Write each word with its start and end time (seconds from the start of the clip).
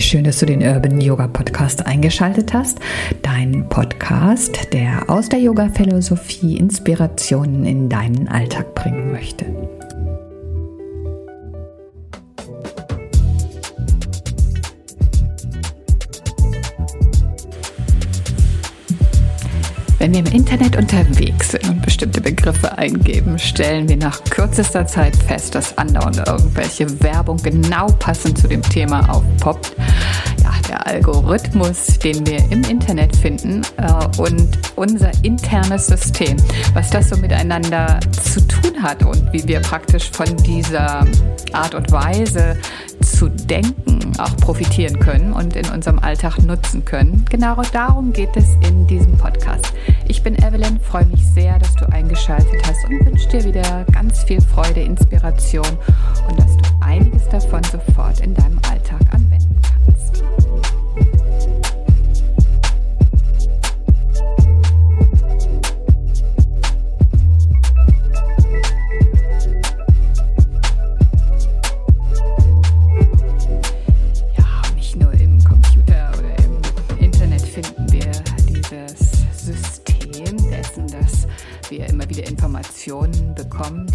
Wie 0.00 0.04
schön, 0.04 0.24
dass 0.24 0.38
du 0.38 0.46
den 0.46 0.62
Urban 0.62 0.98
Yoga 0.98 1.28
Podcast 1.28 1.84
eingeschaltet 1.84 2.54
hast. 2.54 2.78
Dein 3.20 3.68
Podcast, 3.68 4.72
der 4.72 5.10
aus 5.10 5.28
der 5.28 5.40
Yoga-Philosophie 5.40 6.56
Inspirationen 6.56 7.66
in 7.66 7.90
deinen 7.90 8.26
Alltag 8.26 8.74
bringen 8.74 9.12
möchte. 9.12 9.44
Wenn 19.98 20.14
wir 20.14 20.20
im 20.20 20.32
Internet 20.32 20.76
unterwegs 20.76 21.50
sind 21.50 21.68
und 21.68 21.82
bestimmte 21.82 22.22
Begriffe 22.22 22.78
eingeben, 22.78 23.38
stellen 23.38 23.86
wir 23.86 23.98
nach 23.98 24.24
kürzester 24.24 24.86
Zeit 24.86 25.14
fest, 25.14 25.54
dass 25.54 25.76
andauernd 25.76 26.26
irgendwelche 26.26 27.02
Werbung 27.02 27.36
genau 27.42 27.88
passend 27.98 28.38
zu 28.38 28.48
dem 28.48 28.62
Thema 28.62 29.06
aufpoppt. 29.10 29.76
Der 30.70 30.86
Algorithmus, 30.86 31.98
den 31.98 32.24
wir 32.28 32.38
im 32.52 32.62
Internet 32.62 33.16
finden 33.16 33.62
äh, 33.76 34.20
und 34.20 34.56
unser 34.76 35.10
internes 35.24 35.88
System, 35.88 36.36
was 36.74 36.90
das 36.90 37.08
so 37.08 37.16
miteinander 37.16 37.98
zu 38.12 38.40
tun 38.46 38.80
hat 38.80 39.02
und 39.04 39.32
wie 39.32 39.44
wir 39.48 39.58
praktisch 39.62 40.08
von 40.12 40.36
dieser 40.36 41.04
Art 41.52 41.74
und 41.74 41.90
Weise 41.90 42.56
zu 43.02 43.28
denken 43.28 44.12
auch 44.20 44.36
profitieren 44.36 45.00
können 45.00 45.32
und 45.32 45.56
in 45.56 45.68
unserem 45.70 45.98
Alltag 45.98 46.38
nutzen 46.38 46.84
können. 46.84 47.24
Genau 47.28 47.60
darum 47.72 48.12
geht 48.12 48.36
es 48.36 48.46
in 48.68 48.86
diesem 48.86 49.16
Podcast. 49.16 49.72
Ich 50.06 50.22
bin 50.22 50.36
Evelyn, 50.36 50.78
freue 50.78 51.06
mich 51.06 51.26
sehr, 51.34 51.58
dass 51.58 51.74
du 51.74 51.90
eingeschaltet 51.90 52.62
hast 52.64 52.84
und 52.84 53.06
wünsche 53.06 53.28
dir 53.28 53.44
wieder 53.44 53.84
ganz 53.92 54.22
viel 54.22 54.40
Freude, 54.40 54.82
Inspiration 54.82 55.66
und 56.28 56.38
dass 56.38 56.56
du 56.56 56.62
einiges 56.80 57.28
davon 57.28 57.62
sofort 57.64 58.20
in 58.20 58.34
deinem 58.34 58.60
Alltag 58.70 59.00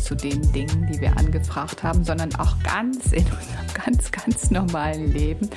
zu 0.06 0.14
den 0.14 0.40
Dingen, 0.52 0.85
die 0.96 1.02
wir 1.02 1.18
angefragt 1.18 1.84
haben, 1.84 2.04
sondern 2.04 2.34
auch 2.36 2.56
ganz 2.64 3.12
in 3.12 3.26
unserem 3.26 3.66
ganz, 3.86 4.12
ganz 4.12 4.52
normalen 4.52 5.12
Leben. 5.12 5.50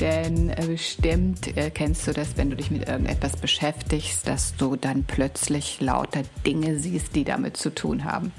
Denn 0.00 0.50
äh, 0.50 0.66
bestimmt 0.66 1.56
äh, 1.56 1.70
kennst 1.70 2.06
du 2.06 2.12
das, 2.12 2.36
wenn 2.36 2.50
du 2.50 2.56
dich 2.56 2.70
mit 2.70 2.88
irgendetwas 2.88 3.36
beschäftigst, 3.36 4.26
dass 4.26 4.56
du 4.56 4.76
dann 4.76 5.04
plötzlich 5.04 5.80
lauter 5.80 6.22
Dinge 6.46 6.78
siehst, 6.78 7.14
die 7.14 7.24
damit 7.24 7.56
zu 7.56 7.74
tun 7.74 8.04
haben. 8.04 8.32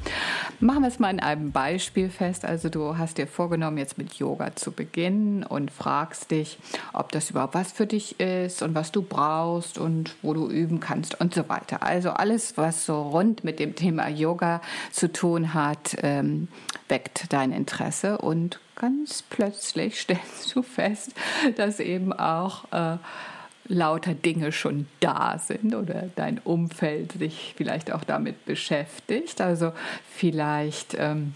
Machen 0.60 0.82
wir 0.82 0.88
es 0.88 1.00
mal 1.00 1.12
in 1.12 1.20
einem 1.20 1.52
Beispiel 1.52 2.10
fest. 2.10 2.46
Also 2.46 2.70
du 2.70 2.98
hast 2.98 3.18
dir 3.18 3.28
vorgenommen, 3.28 3.78
jetzt 3.78 3.98
mit 3.98 4.14
Yoga 4.16 4.56
zu 4.56 4.72
beginnen 4.72 5.44
und 5.44 5.70
fragst 5.70 6.32
dich, 6.32 6.58
ob 6.94 7.12
das 7.12 7.30
überhaupt 7.30 7.54
was 7.54 7.72
für 7.72 7.86
dich 7.86 8.20
ist 8.20 8.64
und 8.64 8.74
was 8.74 8.92
du 8.92 9.04
brauchst 9.04 9.78
und 9.78 10.16
wo 10.24 10.34
du 10.34 10.50
üben 10.50 10.80
kannst 10.80 11.20
und 11.20 11.34
so 11.36 11.48
weiter. 11.48 11.84
Also 11.84 12.10
alles, 12.10 12.58
was 12.58 12.86
so 12.86 13.02
rund 13.02 13.44
mit 13.44 13.60
dem 13.60 13.76
Thema 13.76 14.10
Yoga 14.10 14.62
zu 14.92 15.12
tun 15.12 15.54
hat, 15.54 15.96
ähm, 16.40 16.48
weckt 16.88 17.32
dein 17.32 17.52
Interesse 17.52 18.18
und 18.18 18.60
ganz 18.76 19.24
plötzlich 19.24 20.00
stellst 20.00 20.56
du 20.56 20.62
fest, 20.62 21.14
dass 21.58 21.80
eben 21.80 22.14
auch 22.14 22.72
äh, 22.72 22.98
lauter 23.68 24.14
Dinge 24.14 24.52
schon 24.52 24.88
da 25.00 25.38
sind 25.38 25.76
oder 25.76 26.10
dein 26.16 26.40
Umfeld 26.40 27.14
sich 27.14 27.54
vielleicht 27.56 27.92
auch 27.92 28.04
damit 28.04 28.46
beschäftigt. 28.46 29.42
Also 29.42 29.74
vielleicht 30.10 30.96
ähm, 30.98 31.36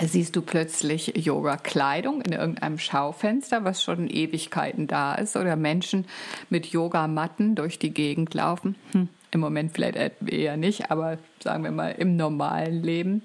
siehst 0.00 0.36
du 0.36 0.42
plötzlich 0.42 1.16
Yoga-Kleidung 1.16 2.22
in 2.22 2.32
irgendeinem 2.32 2.78
Schaufenster, 2.78 3.64
was 3.64 3.82
schon 3.82 4.08
Ewigkeiten 4.08 4.86
da 4.86 5.14
ist, 5.16 5.36
oder 5.36 5.56
Menschen 5.56 6.06
mit 6.50 6.66
Yogamatten 6.66 7.56
durch 7.56 7.78
die 7.78 7.92
Gegend 7.92 8.32
laufen. 8.34 8.76
Hm 8.92 9.08
im 9.30 9.40
Moment 9.40 9.72
vielleicht 9.72 9.98
eher 10.26 10.56
nicht, 10.56 10.90
aber 10.90 11.18
sagen 11.42 11.64
wir 11.64 11.70
mal 11.70 11.94
im 11.98 12.16
normalen 12.16 12.82
Leben. 12.82 13.22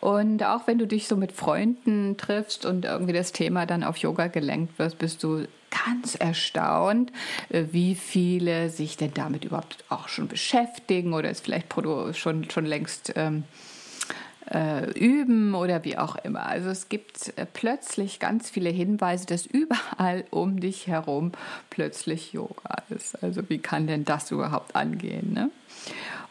Und 0.00 0.42
auch 0.42 0.66
wenn 0.66 0.78
du 0.78 0.86
dich 0.86 1.08
so 1.08 1.16
mit 1.16 1.32
Freunden 1.32 2.16
triffst 2.16 2.66
und 2.66 2.84
irgendwie 2.84 3.12
das 3.12 3.32
Thema 3.32 3.66
dann 3.66 3.84
auf 3.84 3.96
Yoga 3.98 4.26
gelenkt 4.26 4.78
wirst, 4.78 4.98
bist 4.98 5.22
du 5.22 5.46
ganz 5.70 6.14
erstaunt, 6.14 7.12
äh, 7.50 7.64
wie 7.72 7.94
viele 7.94 8.70
sich 8.70 8.96
denn 8.96 9.12
damit 9.14 9.44
überhaupt 9.44 9.84
auch 9.88 10.08
schon 10.08 10.28
beschäftigen 10.28 11.12
oder 11.12 11.30
es 11.30 11.40
vielleicht 11.40 11.68
schon, 12.12 12.50
schon 12.50 12.66
längst 12.66 13.12
ähm, 13.16 13.44
äh, 14.52 14.90
üben 14.98 15.54
oder 15.54 15.84
wie 15.84 15.98
auch 15.98 16.16
immer. 16.16 16.46
Also 16.46 16.68
es 16.68 16.88
gibt 16.88 17.32
äh, 17.36 17.46
plötzlich 17.46 18.20
ganz 18.20 18.50
viele 18.50 18.70
Hinweise, 18.70 19.26
dass 19.26 19.46
überall 19.46 20.24
um 20.30 20.60
dich 20.60 20.86
herum 20.86 21.32
plötzlich 21.70 22.32
Yoga 22.32 22.82
ist. 22.90 23.22
Also 23.22 23.48
wie 23.48 23.58
kann 23.58 23.86
denn 23.86 24.04
das 24.04 24.30
überhaupt 24.30 24.76
angehen? 24.76 25.32
Ne? 25.32 25.50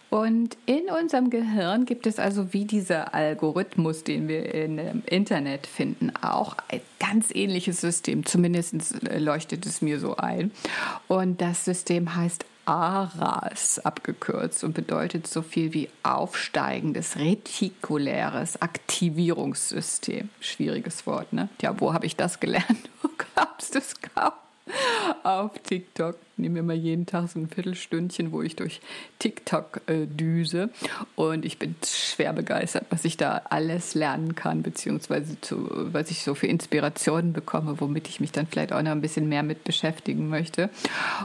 Und 0.10 0.56
in 0.66 0.84
unserem 0.90 1.30
Gehirn 1.30 1.86
gibt 1.86 2.08
es 2.08 2.20
also 2.20 2.54
wie 2.54 2.66
dieser 2.66 3.14
Algorithmus, 3.14 4.04
den 4.04 4.28
wir 4.28 4.54
im 4.54 5.04
Internet 5.08 5.68
finden, 5.68 6.14
auch 6.22 6.56
ein 6.70 6.80
ganz 7.00 7.34
ähnliches 7.34 7.82
System. 7.82 8.26
Zumindest 8.26 9.04
äh, 9.06 9.20
leuchtet 9.20 9.66
es 9.66 9.82
mir 9.82 10.00
so 10.00 10.16
ein. 10.16 10.52
Und 11.08 11.42
das 11.42 11.66
System 11.66 12.16
heißt 12.16 12.46
ARAS 12.66 13.80
abgekürzt 13.80 14.64
und 14.64 14.74
bedeutet 14.74 15.28
so 15.28 15.42
viel 15.42 15.74
wie 15.74 15.90
aufsteigendes 16.04 17.18
retikuläres 17.18 18.62
Aktivierungssystem. 18.62 20.30
Schwieriges 20.40 21.06
Wort, 21.06 21.34
ne? 21.34 21.50
Tja, 21.58 21.76
wo 21.80 21.94
habe 21.94 22.06
ich 22.06 22.16
das 22.16 22.40
gelernt? 22.40 22.66
Du 23.02 23.10
glaubst 23.34 23.76
es 23.76 23.94
kaum. 24.02 24.32
Auf 25.24 25.52
TikTok 25.60 26.18
nehme 26.38 26.64
mal 26.64 26.76
jeden 26.76 27.06
Tag 27.06 27.30
so 27.30 27.40
ein 27.40 27.48
Viertelstündchen, 27.48 28.32
wo 28.32 28.42
ich 28.42 28.56
durch 28.56 28.82
TikTok 29.20 29.82
äh, 29.88 30.06
düse. 30.06 30.70
Und 31.16 31.46
ich 31.46 31.60
bin 31.60 31.76
schwer 31.86 32.34
begeistert, 32.34 32.86
was 32.90 33.06
ich 33.06 33.18
da 33.18 33.42
alles 33.50 33.96
lernen 33.96 34.36
kann, 34.36 34.62
beziehungsweise 34.62 35.40
zu, 35.42 35.70
was 35.72 36.12
ich 36.12 36.24
so 36.24 36.36
für 36.36 36.48
Inspirationen 36.48 37.34
bekomme, 37.34 37.80
womit 37.80 38.10
ich 38.10 38.20
mich 38.20 38.32
dann 38.32 38.48
vielleicht 38.48 38.74
auch 38.74 38.82
noch 38.82 38.92
ein 38.92 39.02
bisschen 39.02 39.30
mehr 39.30 39.44
mit 39.44 39.64
beschäftigen 39.64 40.30
möchte. 40.30 40.70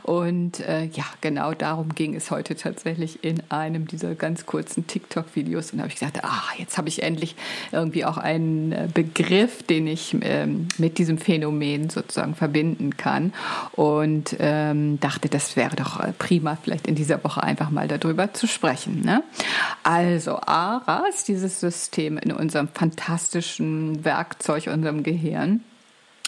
Und 0.02 0.60
äh, 0.60 0.84
ja, 0.84 1.04
genau 1.20 1.54
darum 1.54 1.94
ging 1.94 2.14
es 2.14 2.30
heute 2.30 2.54
tatsächlich 2.54 3.24
in 3.24 3.42
einem 3.48 3.86
dieser 3.86 4.14
ganz 4.14 4.46
kurzen 4.46 4.86
TikTok-Videos. 4.86 5.72
Und 5.72 5.78
da 5.78 5.82
habe 5.84 5.92
ich 5.92 5.98
gesagt, 5.98 6.22
ah, 6.22 6.42
jetzt 6.58 6.78
habe 6.78 6.88
ich 6.88 7.02
endlich 7.02 7.34
irgendwie 7.72 8.04
auch 8.04 8.18
einen 8.18 8.72
äh, 8.72 8.88
Begriff, 8.92 9.62
den 9.64 9.86
ich 9.86 10.16
ähm, 10.22 10.68
mit 10.78 10.98
diesem 10.98 11.18
Phänomen 11.18 11.90
sozusagen 11.90 12.34
verbinden 12.34 12.96
kann. 12.96 13.32
Und 13.72 14.36
ähm, 14.38 14.99
dachte, 15.00 15.28
das 15.28 15.56
wäre 15.56 15.76
doch 15.76 16.00
äh, 16.00 16.12
prima, 16.12 16.56
vielleicht 16.62 16.86
in 16.86 16.94
dieser 16.94 17.22
Woche 17.24 17.42
einfach 17.42 17.70
mal 17.70 17.88
darüber 17.88 18.32
zu 18.32 18.46
sprechen. 18.46 19.02
Ne? 19.02 19.22
Also 19.82 20.38
ARAS, 20.40 21.24
dieses 21.24 21.60
System 21.60 22.18
in 22.18 22.32
unserem 22.32 22.68
fantastischen 22.68 24.04
Werkzeug, 24.04 24.68
unserem 24.68 25.02
Gehirn, 25.02 25.64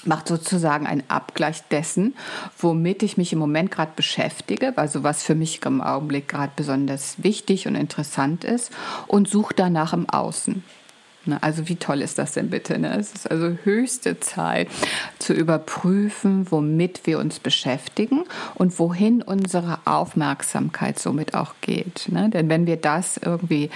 macht 0.04 0.28
sozusagen 0.28 0.86
einen 0.86 1.04
Abgleich 1.08 1.62
dessen, 1.70 2.14
womit 2.58 3.02
ich 3.02 3.16
mich 3.16 3.32
im 3.32 3.38
Moment 3.38 3.70
gerade 3.70 3.92
beschäftige, 3.94 4.76
also 4.76 5.02
was 5.02 5.22
für 5.22 5.34
mich 5.34 5.64
im 5.64 5.80
Augenblick 5.80 6.28
gerade 6.28 6.52
besonders 6.56 7.22
wichtig 7.22 7.66
und 7.66 7.76
interessant 7.76 8.44
ist 8.44 8.72
und 9.06 9.28
sucht 9.28 9.58
danach 9.58 9.92
im 9.92 10.08
Außen. 10.08 10.64
Ne, 11.24 11.40
also 11.40 11.68
wie 11.68 11.76
toll 11.76 12.02
ist 12.02 12.18
das 12.18 12.32
denn 12.32 12.50
bitte? 12.50 12.78
Ne? 12.78 12.98
Es 12.98 13.12
ist 13.12 13.30
also 13.30 13.56
höchste 13.62 14.18
Zeit 14.18 14.68
zu 15.18 15.32
überprüfen, 15.32 16.50
womit 16.50 17.06
wir 17.06 17.18
uns 17.20 17.38
beschäftigen 17.38 18.24
und 18.54 18.78
wohin 18.80 19.22
unsere 19.22 19.78
Aufmerksamkeit 19.84 20.98
somit 20.98 21.34
auch 21.34 21.54
geht. 21.60 22.08
Ne? 22.08 22.28
Denn 22.28 22.48
wenn 22.48 22.66
wir 22.66 22.76
das 22.76 23.18
irgendwie 23.18 23.70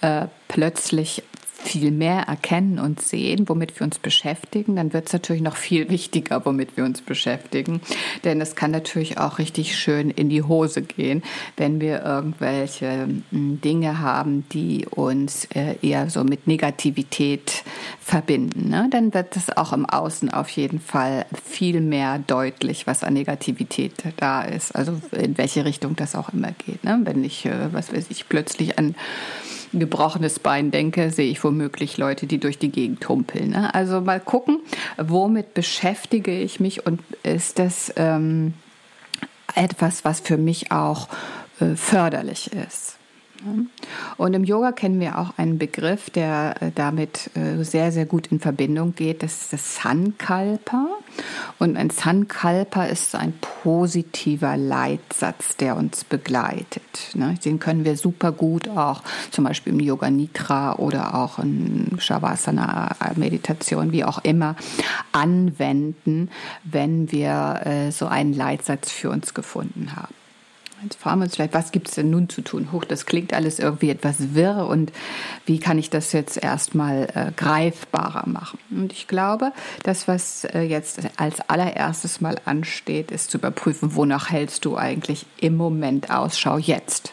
äh, 0.00 0.28
plötzlich 0.48 1.22
viel 1.68 1.90
mehr 1.90 2.22
erkennen 2.22 2.78
und 2.78 3.00
sehen, 3.00 3.48
womit 3.48 3.78
wir 3.78 3.84
uns 3.84 3.98
beschäftigen, 3.98 4.76
dann 4.76 4.92
wird 4.94 5.08
es 5.08 5.12
natürlich 5.12 5.42
noch 5.42 5.56
viel 5.56 5.90
wichtiger, 5.90 6.44
womit 6.46 6.76
wir 6.76 6.84
uns 6.84 7.02
beschäftigen. 7.02 7.82
Denn 8.24 8.40
es 8.40 8.56
kann 8.56 8.70
natürlich 8.70 9.18
auch 9.18 9.38
richtig 9.38 9.76
schön 9.76 10.10
in 10.10 10.30
die 10.30 10.42
Hose 10.42 10.80
gehen, 10.80 11.22
wenn 11.56 11.80
wir 11.80 12.02
irgendwelche 12.02 13.08
hm, 13.30 13.60
Dinge 13.60 14.00
haben, 14.00 14.46
die 14.52 14.86
uns 14.86 15.44
äh, 15.54 15.76
eher 15.82 16.08
so 16.08 16.24
mit 16.24 16.46
Negativität 16.46 17.64
verbinden. 18.00 18.70
Ne? 18.70 18.88
Dann 18.90 19.12
wird 19.12 19.36
es 19.36 19.54
auch 19.54 19.74
im 19.74 19.84
Außen 19.84 20.30
auf 20.30 20.48
jeden 20.48 20.80
Fall 20.80 21.26
viel 21.44 21.82
mehr 21.82 22.18
deutlich, 22.18 22.86
was 22.86 23.04
an 23.04 23.12
Negativität 23.12 23.92
da 24.16 24.42
ist. 24.42 24.74
Also 24.74 24.98
in 25.12 25.36
welche 25.36 25.66
Richtung 25.66 25.96
das 25.96 26.14
auch 26.14 26.32
immer 26.32 26.52
geht. 26.52 26.82
Ne? 26.84 27.00
Wenn 27.04 27.22
ich, 27.24 27.44
äh, 27.44 27.72
was 27.72 27.92
weiß 27.92 28.06
ich, 28.08 28.28
plötzlich 28.28 28.78
an 28.78 28.94
ein 29.72 29.80
gebrochenes 29.80 30.38
Bein 30.38 30.70
denke, 30.70 31.10
sehe 31.10 31.30
ich 31.30 31.42
womöglich 31.42 31.96
Leute, 31.96 32.26
die 32.26 32.38
durch 32.38 32.58
die 32.58 32.70
Gegend 32.70 33.08
humpeln. 33.08 33.50
Ne? 33.50 33.74
Also 33.74 34.00
mal 34.00 34.20
gucken, 34.20 34.60
womit 34.96 35.54
beschäftige 35.54 36.38
ich 36.38 36.60
mich 36.60 36.86
und 36.86 37.00
ist 37.22 37.58
das 37.58 37.92
ähm, 37.96 38.54
etwas, 39.54 40.04
was 40.04 40.20
für 40.20 40.36
mich 40.36 40.72
auch 40.72 41.08
äh, 41.60 41.74
förderlich 41.74 42.52
ist. 42.52 42.97
Und 44.16 44.34
im 44.34 44.44
Yoga 44.44 44.72
kennen 44.72 45.00
wir 45.00 45.18
auch 45.18 45.38
einen 45.38 45.58
Begriff, 45.58 46.10
der 46.10 46.56
äh, 46.60 46.70
damit 46.74 47.30
äh, 47.34 47.62
sehr, 47.62 47.92
sehr 47.92 48.06
gut 48.06 48.28
in 48.28 48.40
Verbindung 48.40 48.94
geht. 48.94 49.22
Das 49.22 49.42
ist 49.42 49.52
das 49.52 49.76
Sankalpa. 49.76 50.88
Und 51.58 51.76
ein 51.76 51.90
Sankalpa 51.90 52.84
ist 52.84 53.14
ein 53.14 53.34
positiver 53.62 54.56
Leitsatz, 54.56 55.56
der 55.56 55.76
uns 55.76 56.04
begleitet. 56.04 56.82
Ne? 57.14 57.34
Den 57.44 57.58
können 57.58 57.84
wir 57.84 57.96
super 57.96 58.32
gut 58.32 58.68
auch 58.68 59.02
zum 59.30 59.44
Beispiel 59.44 59.72
im 59.72 59.80
Yoga 59.80 60.10
Nidra 60.10 60.76
oder 60.76 61.14
auch 61.14 61.38
in 61.38 61.96
Shavasana 61.98 62.96
Meditation, 63.16 63.92
wie 63.92 64.04
auch 64.04 64.18
immer, 64.24 64.56
anwenden, 65.12 66.30
wenn 66.64 67.10
wir 67.12 67.60
äh, 67.64 67.90
so 67.92 68.06
einen 68.06 68.32
Leitsatz 68.32 68.90
für 68.90 69.10
uns 69.10 69.34
gefunden 69.34 69.94
haben. 69.96 70.14
Jetzt 70.82 71.00
fragen 71.00 71.20
wir 71.20 71.24
uns 71.24 71.34
vielleicht, 71.34 71.54
was 71.54 71.72
gibt 71.72 71.88
es 71.88 71.94
denn 71.94 72.10
nun 72.10 72.28
zu 72.28 72.40
tun? 72.42 72.70
Huch, 72.70 72.84
das 72.84 73.04
klingt 73.04 73.34
alles 73.34 73.58
irgendwie 73.58 73.90
etwas 73.90 74.34
wirr 74.34 74.66
und 74.68 74.92
wie 75.44 75.58
kann 75.58 75.78
ich 75.78 75.90
das 75.90 76.12
jetzt 76.12 76.36
erstmal 76.36 77.08
äh, 77.14 77.32
greifbarer 77.36 78.28
machen? 78.28 78.58
Und 78.70 78.92
ich 78.92 79.08
glaube, 79.08 79.52
das, 79.82 80.06
was 80.06 80.44
äh, 80.44 80.60
jetzt 80.62 81.00
als 81.16 81.40
allererstes 81.48 82.20
mal 82.20 82.36
ansteht, 82.44 83.10
ist 83.10 83.30
zu 83.30 83.38
überprüfen, 83.38 83.96
wonach 83.96 84.30
hältst 84.30 84.64
du 84.64 84.76
eigentlich 84.76 85.26
im 85.40 85.56
Moment 85.56 86.10
Ausschau 86.10 86.58
jetzt? 86.58 87.12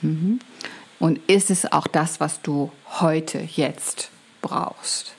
Mhm. 0.00 0.40
Und 0.98 1.18
ist 1.28 1.50
es 1.50 1.70
auch 1.70 1.86
das, 1.86 2.20
was 2.20 2.42
du 2.42 2.72
heute, 3.00 3.40
jetzt 3.40 4.10
brauchst? 4.40 5.14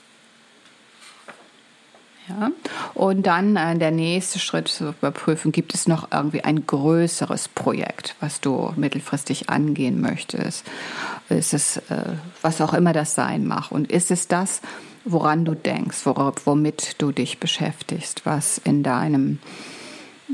Ja? 2.28 2.50
Und 2.94 3.26
dann 3.26 3.56
äh, 3.56 3.76
der 3.76 3.90
nächste 3.90 4.38
Schritt 4.38 4.68
zu 4.68 4.90
überprüfen, 4.90 5.52
gibt 5.52 5.74
es 5.74 5.86
noch 5.86 6.10
irgendwie 6.12 6.42
ein 6.42 6.66
größeres 6.66 7.48
Projekt, 7.48 8.16
was 8.20 8.40
du 8.40 8.72
mittelfristig 8.76 9.50
angehen 9.50 10.00
möchtest? 10.00 10.64
Ist 11.28 11.54
es, 11.54 11.76
äh, 11.76 12.14
was 12.42 12.60
auch 12.60 12.74
immer 12.74 12.92
das 12.92 13.14
sein 13.14 13.46
mag? 13.46 13.70
Und 13.70 13.90
ist 13.90 14.10
es 14.10 14.28
das, 14.28 14.60
woran 15.04 15.44
du 15.44 15.54
denkst, 15.54 16.06
worauf, 16.06 16.46
womit 16.46 17.00
du 17.00 17.12
dich 17.12 17.38
beschäftigst, 17.38 18.24
was 18.24 18.58
in 18.58 18.82
deinem 18.82 19.38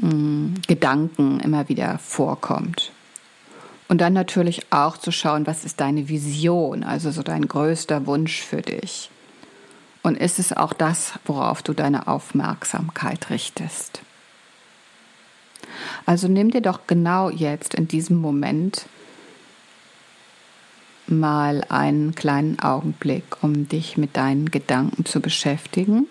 mh, 0.00 0.14
mm, 0.14 0.54
Gedanken 0.68 1.40
immer 1.40 1.68
wieder 1.68 1.98
vorkommt? 1.98 2.92
Und 3.88 4.00
dann 4.00 4.12
natürlich 4.12 4.66
auch 4.70 4.96
zu 4.96 5.10
schauen, 5.10 5.48
was 5.48 5.64
ist 5.64 5.80
deine 5.80 6.08
Vision, 6.08 6.84
also 6.84 7.10
so 7.10 7.24
dein 7.24 7.48
größter 7.48 8.06
Wunsch 8.06 8.40
für 8.40 8.62
dich. 8.62 9.10
Und 10.02 10.16
ist 10.16 10.38
es 10.38 10.52
auch 10.52 10.72
das, 10.72 11.12
worauf 11.26 11.62
du 11.62 11.74
deine 11.74 12.08
Aufmerksamkeit 12.08 13.30
richtest? 13.30 14.00
Also 16.06 16.26
nimm 16.28 16.50
dir 16.50 16.62
doch 16.62 16.86
genau 16.86 17.30
jetzt 17.30 17.74
in 17.74 17.86
diesem 17.86 18.16
Moment 18.16 18.86
mal 21.06 21.64
einen 21.68 22.14
kleinen 22.14 22.58
Augenblick, 22.60 23.42
um 23.42 23.68
dich 23.68 23.96
mit 23.96 24.16
deinen 24.16 24.50
Gedanken 24.50 25.04
zu 25.04 25.20
beschäftigen. 25.20 26.06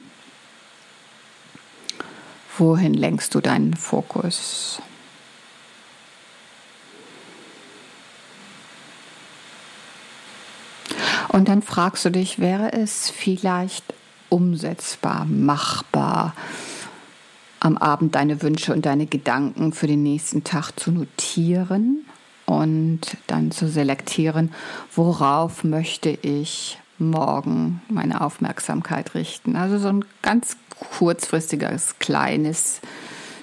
Wohin 2.57 2.93
lenkst 2.93 3.33
du 3.33 3.39
deinen 3.39 3.73
Fokus? 3.73 4.81
Und 11.29 11.47
dann 11.47 11.61
fragst 11.61 12.05
du 12.05 12.09
dich, 12.09 12.39
wäre 12.39 12.73
es 12.73 13.09
vielleicht 13.09 13.85
umsetzbar, 14.29 15.25
machbar, 15.25 16.33
am 17.59 17.77
Abend 17.77 18.15
deine 18.15 18.41
Wünsche 18.41 18.73
und 18.73 18.85
deine 18.85 19.05
Gedanken 19.05 19.73
für 19.73 19.87
den 19.87 20.03
nächsten 20.03 20.43
Tag 20.43 20.71
zu 20.79 20.91
notieren 20.91 22.05
und 22.45 23.17
dann 23.27 23.51
zu 23.51 23.67
selektieren, 23.67 24.53
worauf 24.95 25.63
möchte 25.63 26.09
ich 26.09 26.79
morgen 26.97 27.81
meine 27.89 28.21
Aufmerksamkeit 28.21 29.13
richten. 29.13 29.55
Also 29.55 29.77
so 29.77 29.89
ein 29.89 30.05
ganz 30.21 30.57
kurzfristiges, 30.97 31.99
kleines 31.99 32.81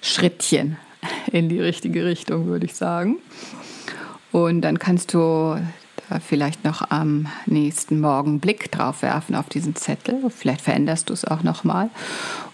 Schrittchen 0.03 0.77
in 1.31 1.49
die 1.49 1.61
richtige 1.61 2.05
Richtung, 2.05 2.47
würde 2.47 2.67
ich 2.67 2.75
sagen. 2.75 3.17
Und 4.32 4.62
dann 4.62 4.79
kannst 4.79 5.15
du 5.15 5.56
vielleicht 6.26 6.64
noch 6.64 6.91
am 6.91 7.26
nächsten 7.47 8.00
Morgen 8.00 8.41
Blick 8.41 8.70
drauf 8.70 9.03
werfen 9.03 9.35
auf 9.35 9.49
diesen 9.49 9.75
Zettel. 9.75 10.31
Vielleicht 10.31 10.61
veränderst 10.61 11.08
du 11.08 11.12
es 11.12 11.25
auch 11.25 11.43
nochmal 11.43 11.91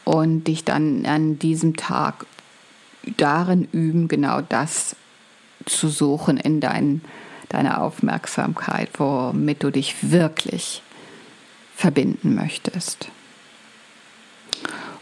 und 0.05 0.45
dich 0.45 0.65
dann 0.65 1.05
an 1.07 1.39
diesem 1.39 1.77
Tag 1.77 2.27
darin 3.17 3.69
üben, 3.73 4.09
genau 4.09 4.41
das 4.41 4.97
zu 5.67 5.89
suchen 5.89 6.37
in 6.39 6.61
dein, 6.61 7.03
deiner 7.49 7.83
Aufmerksamkeit, 7.83 8.89
womit 8.99 9.63
du 9.63 9.71
dich 9.71 10.11
wirklich 10.11 10.83
verbinden 11.75 12.35
möchtest. 12.35 13.09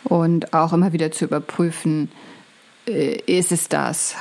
Und 0.04 0.54
auch 0.54 0.72
immer 0.72 0.92
wieder 0.92 1.12
zu 1.12 1.26
überprüfen, 1.26 2.10
äh, 2.86 3.18
ist 3.26 3.52
es 3.52 3.68
das, 3.68 4.16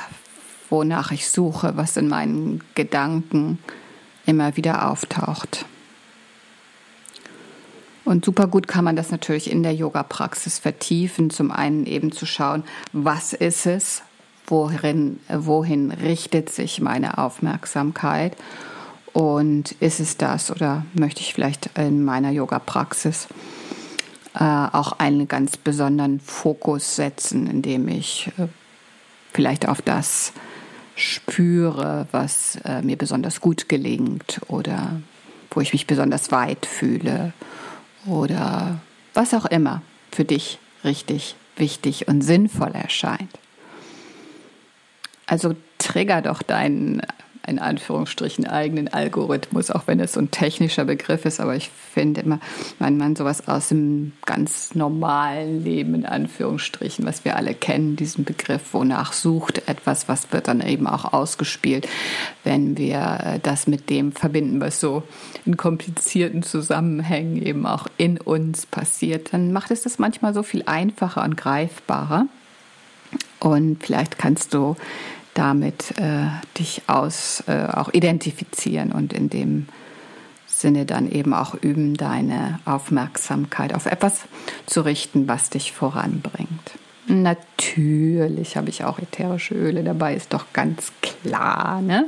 wonach 0.68 1.10
ich 1.10 1.28
suche, 1.28 1.76
was 1.76 1.96
in 1.96 2.08
meinen 2.08 2.62
Gedanken 2.74 3.58
immer 4.30 4.56
wieder 4.56 4.88
auftaucht. 4.88 5.66
Und 8.04 8.24
super 8.24 8.46
gut 8.46 8.66
kann 8.66 8.84
man 8.84 8.96
das 8.96 9.10
natürlich 9.10 9.50
in 9.50 9.62
der 9.62 9.74
Yoga-Praxis 9.74 10.58
vertiefen. 10.58 11.30
Zum 11.30 11.50
einen 11.50 11.86
eben 11.86 12.12
zu 12.12 12.26
schauen, 12.26 12.64
was 12.92 13.32
ist 13.32 13.66
es, 13.66 14.02
wohin, 14.46 15.20
wohin 15.28 15.90
richtet 15.90 16.50
sich 16.50 16.80
meine 16.80 17.18
Aufmerksamkeit 17.18 18.36
und 19.12 19.72
ist 19.80 20.00
es 20.00 20.16
das 20.16 20.50
oder 20.50 20.84
möchte 20.94 21.20
ich 21.20 21.34
vielleicht 21.34 21.70
in 21.78 22.04
meiner 22.04 22.30
Yoga-Praxis 22.30 23.28
äh, 24.34 24.44
auch 24.44 24.92
einen 24.98 25.28
ganz 25.28 25.56
besonderen 25.56 26.20
Fokus 26.20 26.96
setzen, 26.96 27.46
indem 27.48 27.88
ich 27.88 28.30
äh, 28.38 28.46
vielleicht 29.32 29.68
auf 29.68 29.82
das 29.82 30.32
spüre, 31.00 32.06
was 32.12 32.56
äh, 32.64 32.82
mir 32.82 32.96
besonders 32.96 33.40
gut 33.40 33.68
gelingt 33.68 34.40
oder 34.48 35.00
wo 35.50 35.60
ich 35.60 35.72
mich 35.72 35.86
besonders 35.86 36.30
weit 36.30 36.66
fühle 36.66 37.32
oder 38.06 38.80
was 39.14 39.34
auch 39.34 39.46
immer 39.46 39.82
für 40.12 40.24
dich 40.24 40.58
richtig 40.84 41.34
wichtig 41.56 42.08
und 42.08 42.22
sinnvoll 42.22 42.72
erscheint. 42.72 43.38
Also 45.26 45.54
trigger 45.78 46.22
doch 46.22 46.42
deinen 46.42 47.02
in 47.50 47.58
Anführungsstrichen 47.58 48.46
eigenen 48.46 48.88
Algorithmus, 48.88 49.70
auch 49.70 49.82
wenn 49.86 49.98
es 50.00 50.12
so 50.12 50.20
ein 50.20 50.30
technischer 50.30 50.84
Begriff 50.84 51.24
ist, 51.24 51.40
aber 51.40 51.56
ich 51.56 51.68
finde 51.68 52.20
immer, 52.20 52.38
wenn 52.78 52.96
man 52.96 53.16
sowas 53.16 53.48
aus 53.48 53.68
dem 53.68 54.12
ganz 54.24 54.74
normalen 54.74 55.62
Leben 55.62 55.94
in 55.94 56.06
Anführungsstrichen, 56.06 57.04
was 57.04 57.24
wir 57.24 57.36
alle 57.36 57.54
kennen, 57.54 57.96
diesen 57.96 58.24
Begriff, 58.24 58.72
wonach 58.72 59.12
sucht 59.12 59.68
etwas, 59.68 60.08
was 60.08 60.32
wird 60.32 60.48
dann 60.48 60.60
eben 60.60 60.86
auch 60.86 61.12
ausgespielt, 61.12 61.88
wenn 62.44 62.78
wir 62.78 63.18
äh, 63.22 63.38
das 63.40 63.66
mit 63.66 63.90
dem 63.90 64.12
verbinden, 64.12 64.60
was 64.60 64.80
so 64.80 65.02
in 65.44 65.56
komplizierten 65.56 66.44
Zusammenhängen 66.44 67.42
eben 67.42 67.66
auch 67.66 67.88
in 67.96 68.18
uns 68.18 68.64
passiert, 68.66 69.32
dann 69.32 69.52
macht 69.52 69.72
es 69.72 69.82
das 69.82 69.98
manchmal 69.98 70.34
so 70.34 70.42
viel 70.44 70.62
einfacher 70.66 71.24
und 71.24 71.36
greifbarer. 71.36 72.26
Und 73.40 73.82
vielleicht 73.82 74.18
kannst 74.18 74.54
du 74.54 74.76
damit 75.40 75.96
äh, 75.96 76.26
dich 76.58 76.82
aus 76.86 77.42
äh, 77.46 77.64
auch 77.72 77.88
identifizieren 77.94 78.92
und 78.92 79.14
in 79.14 79.30
dem 79.30 79.68
Sinne 80.46 80.84
dann 80.84 81.10
eben 81.10 81.32
auch 81.32 81.54
üben, 81.54 81.96
deine 81.96 82.60
Aufmerksamkeit 82.66 83.74
auf 83.74 83.86
etwas 83.86 84.24
zu 84.66 84.82
richten, 84.82 85.28
was 85.28 85.48
dich 85.48 85.72
voranbringt. 85.72 86.72
Natürlich 87.06 88.56
habe 88.56 88.68
ich 88.68 88.84
auch 88.84 88.98
ätherische 88.98 89.54
Öle 89.54 89.82
dabei, 89.82 90.14
ist 90.14 90.32
doch 90.32 90.46
ganz 90.52 90.92
klar. 91.00 91.80
Ne? 91.80 92.06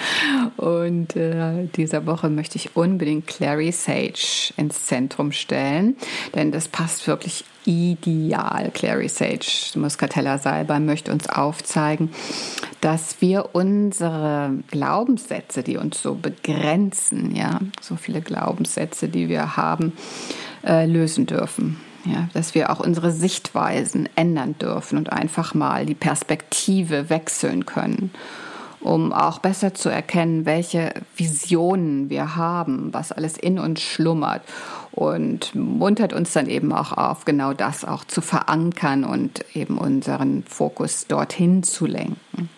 Und 0.56 1.16
äh, 1.16 1.66
dieser 1.76 2.04
Woche 2.06 2.28
möchte 2.28 2.56
ich 2.56 2.76
unbedingt 2.76 3.26
Clary 3.26 3.72
Sage 3.72 4.52
ins 4.56 4.86
Zentrum 4.86 5.32
stellen, 5.32 5.96
denn 6.34 6.52
das 6.52 6.68
passt 6.68 7.06
wirklich 7.06 7.44
ideal. 7.64 8.70
Clary 8.74 9.08
Sage 9.08 9.46
Muscatella 9.76 10.38
Salbei 10.38 10.80
möchte 10.80 11.12
uns 11.12 11.28
aufzeigen, 11.28 12.10
dass 12.80 13.20
wir 13.20 13.50
unsere 13.54 14.58
Glaubenssätze, 14.70 15.62
die 15.62 15.76
uns 15.76 16.02
so 16.02 16.14
begrenzen, 16.14 17.34
ja, 17.34 17.60
so 17.80 17.96
viele 17.96 18.20
Glaubenssätze, 18.20 19.08
die 19.08 19.28
wir 19.28 19.56
haben, 19.56 19.92
äh, 20.66 20.86
lösen 20.86 21.24
dürfen. 21.24 21.80
Ja, 22.04 22.28
dass 22.34 22.54
wir 22.54 22.70
auch 22.70 22.80
unsere 22.80 23.12
Sichtweisen 23.12 24.08
ändern 24.14 24.56
dürfen 24.58 24.98
und 24.98 25.10
einfach 25.10 25.54
mal 25.54 25.86
die 25.86 25.94
Perspektive 25.94 27.08
wechseln 27.08 27.64
können 27.64 28.10
um 28.84 29.14
auch 29.14 29.38
besser 29.38 29.72
zu 29.72 29.88
erkennen, 29.88 30.44
welche 30.44 30.92
Visionen 31.16 32.10
wir 32.10 32.36
haben, 32.36 32.92
was 32.92 33.12
alles 33.12 33.38
in 33.38 33.58
uns 33.58 33.80
schlummert 33.80 34.42
und 34.92 35.54
muntert 35.54 36.12
uns 36.12 36.34
dann 36.34 36.48
eben 36.48 36.72
auch 36.72 36.92
auf, 36.92 37.24
genau 37.24 37.54
das 37.54 37.84
auch 37.84 38.04
zu 38.04 38.20
verankern 38.20 39.04
und 39.04 39.44
eben 39.56 39.78
unseren 39.78 40.44
Fokus 40.44 41.06
dorthin 41.06 41.62
zu 41.62 41.86
lenken. 41.86 42.50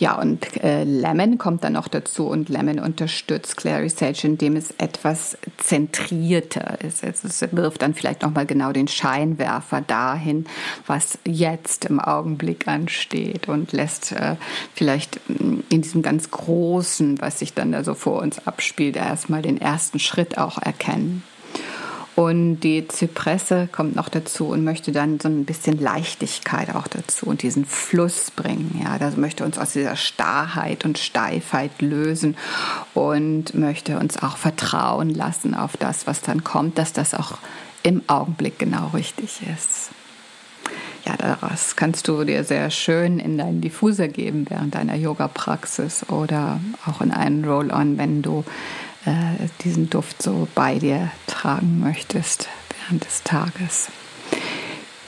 Ja, 0.00 0.18
und 0.18 0.64
äh, 0.64 0.84
Lemon 0.84 1.36
kommt 1.36 1.62
dann 1.62 1.74
noch 1.74 1.86
dazu 1.86 2.26
und 2.26 2.48
Lemon 2.48 2.78
unterstützt 2.78 3.58
Clary 3.58 3.90
Sage, 3.90 4.20
indem 4.22 4.56
es 4.56 4.70
etwas 4.78 5.36
zentrierter 5.58 6.80
ist. 6.80 7.04
Es, 7.04 7.22
es 7.22 7.42
wirft 7.52 7.82
dann 7.82 7.92
vielleicht 7.92 8.22
nochmal 8.22 8.46
genau 8.46 8.72
den 8.72 8.88
Scheinwerfer 8.88 9.82
dahin, 9.82 10.46
was 10.86 11.18
jetzt 11.26 11.84
im 11.84 12.00
Augenblick 12.00 12.66
ansteht 12.66 13.46
und 13.46 13.72
lässt 13.72 14.12
äh, 14.12 14.36
vielleicht 14.72 15.20
mm, 15.28 15.60
in 15.68 15.82
diesem 15.82 16.00
ganz 16.00 16.30
Großen, 16.30 17.20
was 17.20 17.38
sich 17.38 17.52
dann 17.52 17.70
da 17.72 17.84
so 17.84 17.92
vor 17.92 18.22
uns 18.22 18.46
abspielt, 18.46 18.96
erstmal 18.96 19.42
den 19.42 19.60
ersten 19.60 19.98
Schritt 19.98 20.38
auch 20.38 20.56
erkennen. 20.56 21.24
Und 22.20 22.60
die 22.60 22.86
Zypresse 22.86 23.66
kommt 23.72 23.96
noch 23.96 24.10
dazu 24.10 24.48
und 24.48 24.62
möchte 24.62 24.92
dann 24.92 25.18
so 25.20 25.28
ein 25.30 25.46
bisschen 25.46 25.80
Leichtigkeit 25.80 26.74
auch 26.74 26.86
dazu 26.86 27.24
und 27.24 27.40
diesen 27.40 27.64
Fluss 27.64 28.30
bringen. 28.30 28.78
Ja, 28.84 28.98
das 28.98 29.16
möchte 29.16 29.42
uns 29.42 29.56
aus 29.56 29.72
dieser 29.72 29.96
Starrheit 29.96 30.84
und 30.84 30.98
Steifheit 30.98 31.80
lösen 31.80 32.36
und 32.92 33.54
möchte 33.54 33.98
uns 33.98 34.22
auch 34.22 34.36
vertrauen 34.36 35.08
lassen 35.08 35.54
auf 35.54 35.78
das, 35.78 36.06
was 36.06 36.20
dann 36.20 36.44
kommt, 36.44 36.76
dass 36.76 36.92
das 36.92 37.14
auch 37.14 37.38
im 37.82 38.02
Augenblick 38.06 38.58
genau 38.58 38.88
richtig 38.88 39.40
ist. 39.56 39.88
Ja, 41.06 41.16
daraus 41.16 41.74
kannst 41.76 42.06
du 42.06 42.24
dir 42.24 42.44
sehr 42.44 42.68
schön 42.68 43.18
in 43.18 43.38
deinen 43.38 43.62
Diffuser 43.62 44.08
geben 44.08 44.44
während 44.50 44.74
deiner 44.74 44.94
Yoga-Praxis 44.94 46.04
oder 46.10 46.60
auch 46.84 47.00
in 47.00 47.12
einen 47.12 47.46
Roll-On, 47.46 47.96
wenn 47.96 48.20
du 48.20 48.44
äh, 49.04 49.48
diesen 49.64 49.90
Duft 49.90 50.22
so 50.22 50.48
bei 50.54 50.78
dir 50.78 51.10
tragen 51.26 51.80
möchtest 51.80 52.48
während 52.80 53.04
des 53.04 53.22
Tages. 53.22 53.88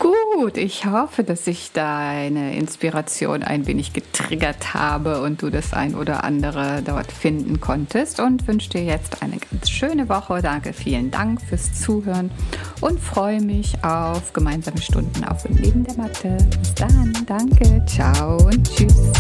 Gut, 0.02 0.56
ich 0.56 0.86
hoffe, 0.86 1.22
dass 1.22 1.46
ich 1.46 1.70
deine 1.70 2.56
Inspiration 2.56 3.44
ein 3.44 3.68
wenig 3.68 3.92
getriggert 3.92 4.74
habe 4.74 5.22
und 5.22 5.42
du 5.42 5.50
das 5.50 5.72
ein 5.72 5.94
oder 5.94 6.24
andere 6.24 6.82
dort 6.84 7.12
finden 7.12 7.60
konntest 7.60 8.18
und 8.18 8.48
wünsche 8.48 8.70
dir 8.70 8.82
jetzt 8.82 9.22
eine 9.22 9.36
ganz 9.36 9.70
schöne 9.70 10.08
Woche. 10.08 10.42
Danke, 10.42 10.72
vielen 10.72 11.12
Dank 11.12 11.40
fürs 11.40 11.80
Zuhören 11.80 12.32
und 12.80 12.98
freue 12.98 13.40
mich 13.40 13.84
auf 13.84 14.32
gemeinsame 14.32 14.82
Stunden 14.82 15.22
auf 15.22 15.44
dem 15.44 15.56
Leben 15.58 15.84
der 15.84 15.94
Matte. 15.94 16.36
Bis 16.60 16.74
dann, 16.74 17.12
danke, 17.26 17.84
ciao 17.86 18.38
und 18.38 18.68
tschüss. 18.74 19.12